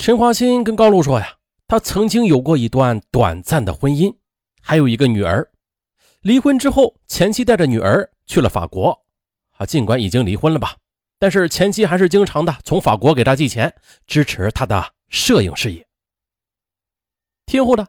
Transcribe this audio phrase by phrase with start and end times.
[0.00, 1.36] 陈华新跟高露说呀，
[1.68, 4.16] 他曾经有过一段短暂的婚姻，
[4.62, 5.46] 还有一个女儿。
[6.22, 8.98] 离婚之后，前妻带着女儿去了法国。
[9.58, 10.74] 啊，尽管已经离婚了吧，
[11.18, 13.74] 但是前妻还是经常的从法国给他寄钱，
[14.06, 15.86] 支持他的摄影事业。
[17.44, 17.86] 听后的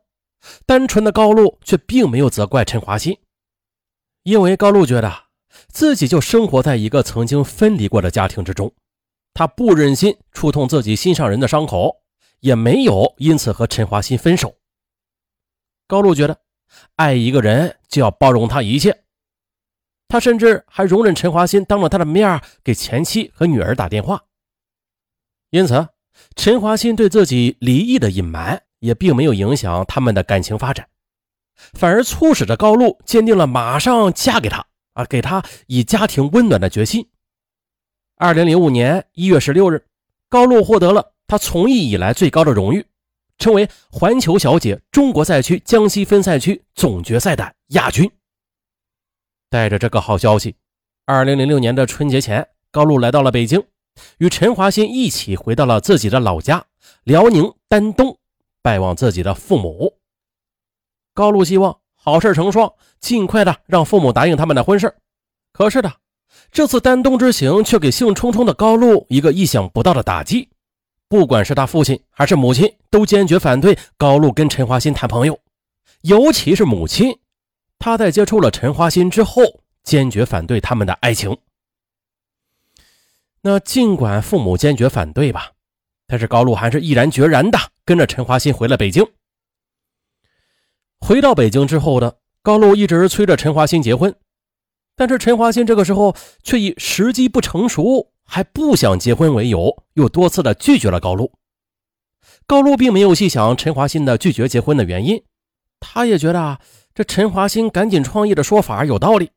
[0.66, 3.18] 单纯的高露却并没有责怪陈华新，
[4.24, 5.28] 因为高露觉得
[5.70, 8.74] 自己就生活在一个曾经分离过的家庭之中，
[9.34, 12.02] 他不忍心触痛自己心上人的伤口，
[12.40, 14.56] 也没有因此和陈华新分手。
[15.88, 16.40] 高露觉得，
[16.96, 19.04] 爱一个人就要包容他一切。
[20.08, 24.24] 他甚至还容忍陈华新当着他的面给前妻和女儿打电话，
[25.52, 25.88] 因此
[26.36, 30.90] 陈华新对自己离异的隐瞒也并没有影响他们的感情发展，
[31.74, 37.10] 反而促使着高露坚定了马上嫁给他啊，给他以家庭温暖的决心。
[38.22, 39.84] 二零零五年一月十六日，
[40.30, 42.86] 高露获得了她从艺以来最高的荣誉，
[43.40, 48.08] 成为环球小姐中国赛区江西分赛区总决赛的亚军。
[49.50, 50.56] 带着这个好消息，
[51.08, 53.64] 二零零六年的春节前，高露来到了北京，
[54.20, 56.64] 与陈华新一起回到了自己的老家
[57.04, 58.20] 辽宁丹东，
[58.62, 59.98] 拜望自己的父母。
[61.16, 64.96] 高露希望好事成双，尽快的让父母答应他们的婚事。
[65.52, 65.92] 可是的，
[66.52, 70.50] 这次丹东之行却给兴冲冲的高露一个意想不到的打击。
[71.08, 75.40] 不管是他父亲还是母亲，都坚决反对高露跟陈华新谈朋友，
[76.02, 77.18] 尤其是母亲。
[77.80, 79.42] 她在接触了陈华新之后，
[79.84, 81.38] 坚决反对他们的爱情。
[83.42, 85.52] 那尽管父母坚决反对吧，
[86.06, 89.06] 但是高露还是毅然决然的跟着陈华新回了北京。
[91.00, 94.16] 回到北京之后的高露一直催着陈华新结婚，
[94.96, 101.32] 但是陈华新这个时候却以时机不成熟，还不想结婚为由，又多次的拒绝了高露。
[102.46, 105.24] 高露并没有细想陈华新的拒绝结婚的原因，
[105.80, 106.60] 他也觉得啊。
[106.94, 109.32] 这陈华新赶紧创业的说法有道理，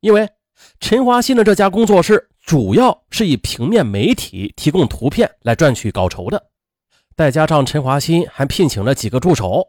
[0.00, 0.28] 因为
[0.80, 6.50] 陈华新的这家工作室主要是以平面媒体提供图片来赚取稿酬的，
[7.16, 9.68] 再加上陈华新还聘请了几个助手，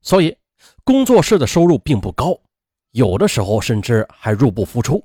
[0.00, 0.36] 所以
[0.84, 2.38] 工作室的收入并不高，
[2.92, 5.04] 有的时候甚至还入不敷出。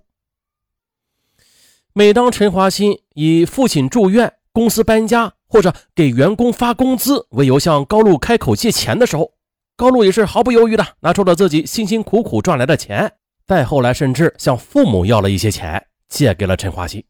[1.93, 9.33] 每当陈华新以父亲住院、公司搬家或者给员工发工资为由向高露开口借钱的时候，
[9.75, 13.11] 高露也是毫不犹豫的拿出了自己辛辛苦苦赚来的钱，
[13.45, 17.03] 再后来甚至向父母要了一些钱，借给了陈华新。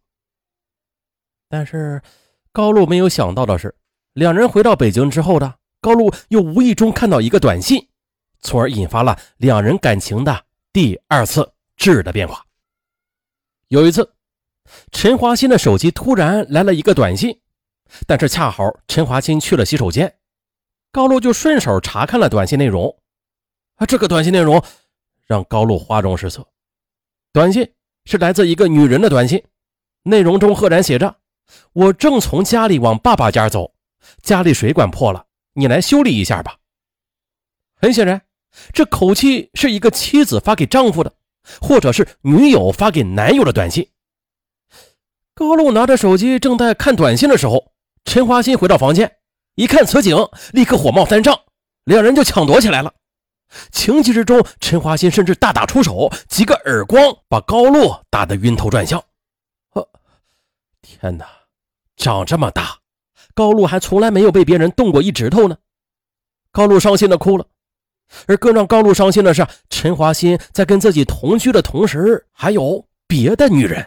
[1.49, 2.01] 但是
[2.51, 3.75] 高露没有想到的是，
[4.13, 7.88] 两人回到北京之后的高露又无意中看到一个短信，
[8.41, 10.44] 从而引发了两人感情的
[10.77, 12.45] 第二次质的变化。
[13.69, 14.13] 有一次，
[14.91, 17.41] 陈华新的手机突然来了一个短信，
[18.05, 20.19] 但是恰好陈华新去了洗手间。
[20.91, 22.95] 高露就顺手查看了短信内容，
[23.77, 24.63] 啊，这个短信内容
[25.25, 26.47] 让高露花容失色。
[27.33, 27.73] 短信
[28.05, 29.44] 是来自一个女人的短信，
[30.03, 31.17] 内容中赫然写着
[31.73, 33.73] ：“我正从家里往爸爸家走，
[34.21, 36.59] 家里水管破了，你来修理一下吧。”
[37.81, 38.21] 很显然，
[38.73, 41.13] 这口气是一个妻子发给丈夫的，
[41.62, 43.90] 或者是女友发给男友的短信。
[45.34, 47.72] 高露拿着手机正在看短信的时候，
[48.06, 49.18] 陈华新回到房间。
[49.56, 50.16] 一看此景，
[50.53, 51.40] 立刻火冒三丈，
[51.84, 52.94] 两人就抢夺起来了。
[53.72, 59.03] 情急之中，陈华新甚至大打出手，几个耳光把高露打得晕头转向。
[59.69, 59.88] 呵，
[60.81, 61.25] 天哪，
[61.95, 62.78] 长这么大，
[63.34, 65.57] 高露还从来没有被别人动过一指头呢。
[66.51, 67.45] 高露伤心的哭了，
[68.25, 73.85] 而更让高露伤心的是，陈华新在跟自己同居的同时，还有别的女人，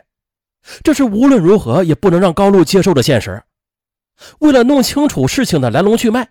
[0.82, 3.42] 这是无论如何也不能让高露接受的现实。
[4.40, 6.28] 为了弄清楚事情的来龙去脉，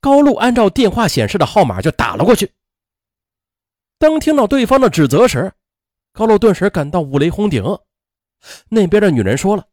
[0.00, 2.50] 高露按照电话显示的号码就打了过去。
[3.98, 5.52] 当听到对方的指责时，
[6.12, 7.64] 高露顿时感到五雷轰顶。
[8.68, 9.64] 那边的女人说了：“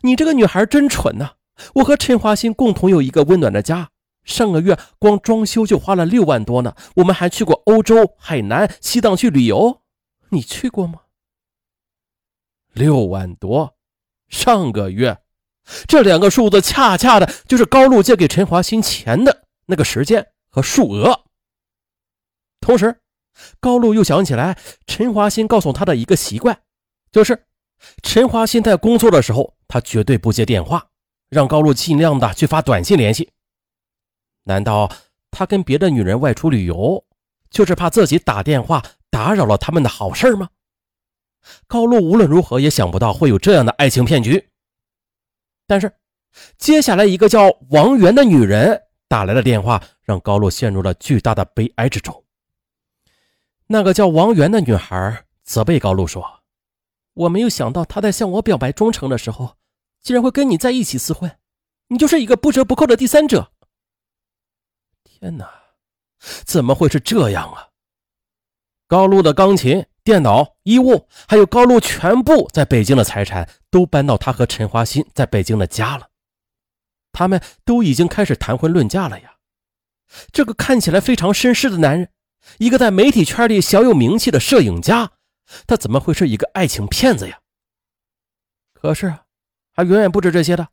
[0.00, 1.32] 你这个女孩真蠢呐！
[1.74, 3.90] 我和陈华新共同有一个温暖的家，
[4.24, 6.74] 上个月光装修就花了六万多呢。
[6.96, 9.82] 我们还去过欧洲、海南、西藏去旅游，
[10.30, 11.00] 你去过吗？
[12.72, 13.76] 六万多，
[14.28, 15.18] 上个月。”
[15.88, 21.24] 这两个数字恰恰的就是高露借给陈华新钱的那个时间和数额。
[22.60, 23.00] 同时，
[23.60, 26.60] 高露又想起来陈华新告诉他的一个习惯，
[27.10, 27.46] 就是
[28.02, 30.86] 陈华新在工作的时候，他绝对不接电话，
[31.30, 33.30] 让高露尽量的去发短信联系。
[34.44, 34.90] 难道
[35.30, 37.04] 他跟别的女人外出旅游，
[37.50, 40.48] 就是怕自己打电话打扰了他们的好事吗？
[41.66, 44.48] 高露无论如何也想不到会有这样的爱情骗局。
[45.66, 45.92] 但是，
[46.58, 52.24] 接下来，一个叫王媛的女人打来的电话，让高露陷入了巨大的悲哀之中。
[53.66, 56.42] 那个叫王媛的女孩责备高露说
[57.14, 59.56] ：“我没有想到他在向我表白忠诚的时候，
[60.02, 61.38] 竟然会跟你在一起厮混，
[61.88, 63.52] 你就是一个不折不扣的第三者。”
[65.24, 65.50] 天哪，
[66.44, 67.68] 怎么会是这样啊？
[68.86, 76.10] 高露的钢琴、电脑、衣物，还有高露全部在北京的财产，都搬到他和陈华新在北京的家了。
[77.10, 79.36] 他们都已经开始谈婚论嫁了呀！
[80.30, 82.10] 这个看起来非常绅士的男人，
[82.58, 85.12] 一个在媒体圈里小有名气的摄影家，
[85.66, 87.40] 他怎么会是一个爱情骗子呀？
[88.74, 89.24] 可是啊，
[89.72, 90.68] 还远远不止这些的。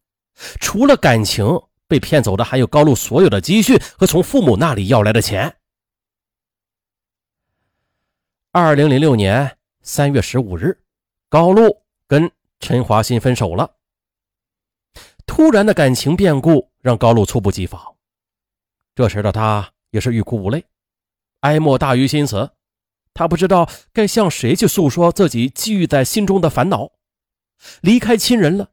[0.60, 1.46] 除了感情
[1.92, 5.54] 被骗走的，还有高露所有的积蓄和从父母那里要来的钱。
[8.54, 10.80] 二零零六年三月十五日，
[11.28, 13.70] 高露跟陈华新分手了。
[15.26, 17.98] 突然的感情变故让高露猝不及防，
[18.96, 20.64] 这时的他也是欲哭无泪，
[21.42, 22.52] 哀莫大于心死。
[23.14, 26.90] 他不知道该向谁去诉说自己积郁在心中的烦恼。
[27.82, 28.70] 离开亲人了，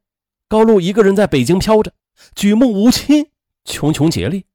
[0.46, 1.92] 高露一个人在北京飘着，
[2.34, 3.30] 举目无亲，
[3.64, 4.46] 穷穷竭力。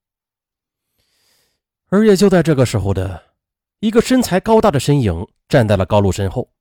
[1.90, 3.24] 而也就在这个时候的，
[3.80, 6.52] 一个身材高大的身影站在了高露身后，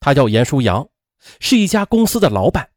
[0.00, 0.88] 他叫严书阳，
[1.40, 2.70] 是一家公司的老板。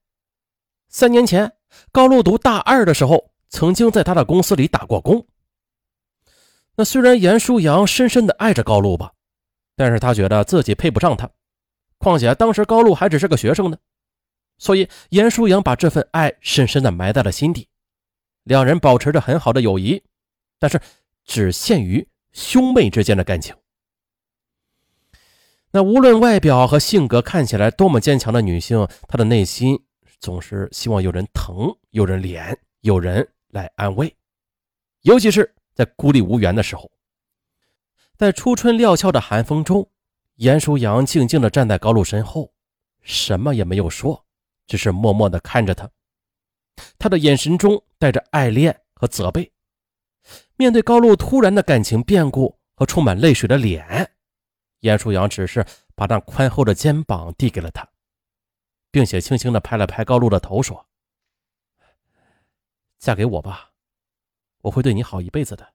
[0.90, 1.54] 三年前。
[1.92, 5.28] 高露读大二的时候，曾经在他的公司里打过工。
[6.76, 9.12] 那虽然严书阳深深的爱着高露吧，
[9.76, 11.30] 但是他觉得自己配不上她。
[11.98, 13.78] 况且当时高露还只是个学生呢，
[14.58, 17.68] 所以严书阳把这份爱深深的埋在了心底。
[18.44, 20.02] 两人保持着很好的友谊，
[20.60, 20.80] 但是
[21.26, 23.56] 只限于兄妹之间的感情。
[25.72, 29.80] 那无论外表和性格看起来多么坚强的女性，她的内心。
[30.20, 34.12] 总是希望有人疼，有人怜，有人来安慰，
[35.04, 36.92] 尤其是在孤立无援的时候。
[38.16, 39.88] 在初春料峭的寒风中，
[40.38, 42.52] 严书阳静静地站在高露身后，
[43.04, 44.26] 什么也没有说，
[44.68, 45.90] 只是默默地看着他。
[47.00, 49.52] 他的眼神中带着爱恋和责备。
[50.58, 54.16] 面对高露突然的感情变故和充满泪水的脸，
[54.82, 55.66] 严书阳只是
[55.96, 57.88] 把那宽厚的肩膀递给了他。
[58.90, 60.88] 并且轻轻地拍了拍高露的头，说
[62.98, 63.74] ：“嫁给我吧，
[64.62, 65.74] 我会对你好一辈子的。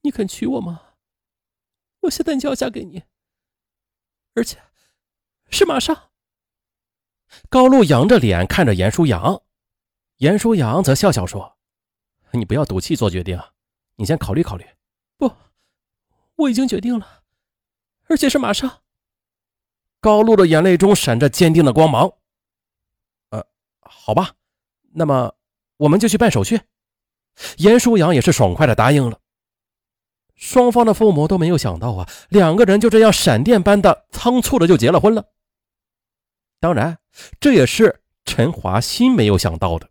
[0.00, 0.94] 你肯娶我吗？
[2.00, 3.04] 我现在就要嫁给你，
[4.34, 4.60] 而且
[5.50, 6.10] 是马上。”
[7.48, 9.42] 高露仰着脸看着严舒阳，
[10.18, 11.56] 严舒阳则笑笑说
[12.32, 13.40] ：“你不要赌气做决定，
[13.96, 14.64] 你先考虑考虑。
[15.16, 15.32] ”“不，
[16.36, 17.22] 我已经决定了，
[18.08, 18.80] 而且是马上。”
[20.00, 22.12] 高露的眼泪中闪着坚定的光芒。
[23.30, 23.46] 呃，
[23.80, 24.34] 好吧，
[24.92, 25.34] 那么
[25.78, 26.60] 我们就去办手续。
[27.56, 29.18] 严舒阳也是爽快的答应了。
[30.34, 35.30] 双方的父母都没有想到啊，两个人就这样闪电般的仓促的就结了婚了。
[36.60, 36.98] 当然，
[37.40, 39.88] 这也是陈华新没有想到的。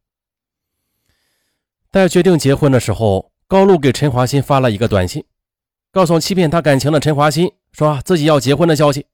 [1.92, 5.24] 在决定结婚的时候，高露给陈华新发了一个短信，
[5.92, 9.06] 告诉欺骗他感情的陈华新，说自己要结婚的消息。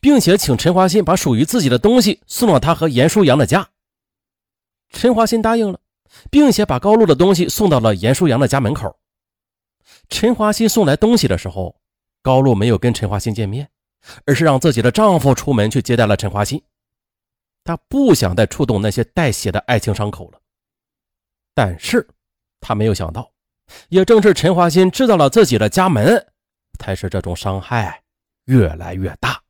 [0.00, 3.70] 并且请陈华新把属于自己的东西送到他和严书阳的家。
[4.90, 5.80] 陈华新答应了，
[6.30, 8.98] 并且把高露的东西送到了严书阳的家门口。
[10.10, 11.76] 陈华新送来东西的时候，
[12.20, 13.70] 高露没有跟陈华新见面，
[14.26, 16.62] 而是让自己的丈夫出门去接待了陈华新。
[17.64, 20.40] 他不想再触动那些带血的爱情伤口了。
[21.54, 22.08] 但是，
[22.60, 23.30] 他没有想到，
[23.88, 26.26] 也正是陈华新知道了自己的家门，
[26.78, 28.02] 才使这种伤害
[28.46, 29.42] 越来越大。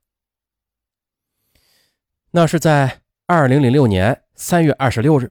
[2.30, 5.30] 那是在二零零六年三月二十六日，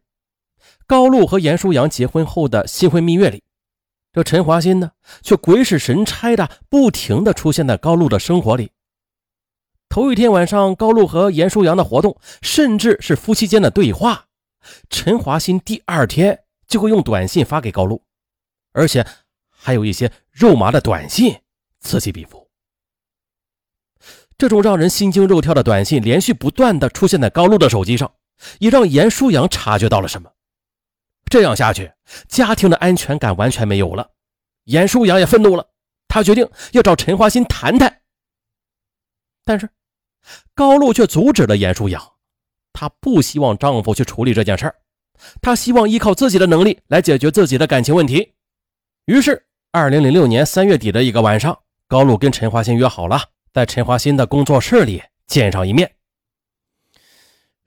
[0.88, 3.44] 高露和严书阳结婚后的新婚蜜月里，
[4.14, 8.72] 这陈华新呢，却鬼使神差的不停的出现在高露的生活里。
[9.92, 14.28] 头一天晚上，高露和严书阳的活动，甚至是夫妻间的对话，
[14.90, 18.02] 陈华新第二天就会用短信发给高露，
[18.72, 19.06] 而且
[19.50, 21.38] 还有一些肉麻的短信，
[21.82, 22.50] 此起彼伏。
[24.38, 28.10] 这种让人心惊肉跳的短信连续不断的出现在高露的手机上，
[28.60, 30.32] 也让严书阳察觉到了什么。
[31.26, 31.92] 这样下去，
[32.30, 34.10] 家庭的安全感完全没有了。
[34.64, 35.68] 严书阳也愤怒了，
[36.08, 38.00] 他决定要找陈华新谈谈。
[39.44, 39.68] 但是，
[40.54, 42.02] 高露却阻止了严书阳，
[42.74, 44.76] 她不希望丈夫去处理这件事儿，
[45.42, 48.34] 她希望依靠自己的能力来解决自己的感情问题。
[49.06, 53.20] 于是，二零零六年三月底的一个晚上，高露跟陈华新约好了。
[53.54, 55.92] 在陈华新的工作室里见上一面。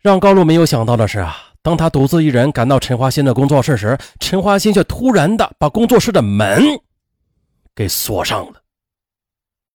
[0.01, 6.63] 让高露没有想到的是啊，当她独自一人赶到陈华新的工作室时，陈华新却突然的把工作室的门
[7.75, 8.64] 给锁上了。